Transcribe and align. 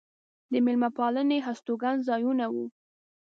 د 0.51 0.53
مېلمه 0.65 0.89
پالنې 0.97 1.37
هستوګن 1.47 1.95
ځایونه 2.07 2.45
و. 2.53 2.55